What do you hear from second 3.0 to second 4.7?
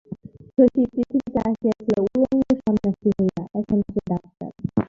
হইয়া, এখন সে ডাক্তার।